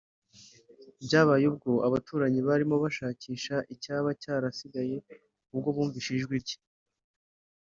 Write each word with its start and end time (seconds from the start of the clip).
byabaye 1.05 1.43
ubwo 1.51 1.71
abaturanyi 1.87 2.39
barimo 2.47 2.75
bashakisha 2.83 3.55
icyaba 3.73 4.09
cyarasigaye 4.21 4.95
ubwo 5.53 5.67
bumvise 5.75 6.09
ijwi 6.17 6.35
rye 6.45 6.57